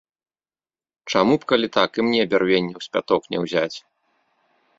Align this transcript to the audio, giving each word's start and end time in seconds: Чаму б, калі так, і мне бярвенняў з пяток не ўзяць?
Чаму 1.11 1.33
б, 1.43 1.47
калі 1.53 1.67
так, 1.77 1.89
і 1.99 2.07
мне 2.07 2.21
бярвенняў 2.33 2.79
з 2.87 2.93
пяток 2.97 3.21
не 3.37 3.45
ўзяць? 3.45 3.77